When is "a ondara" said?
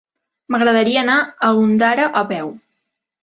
1.47-2.07